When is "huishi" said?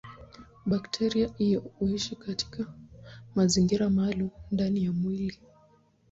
1.79-2.15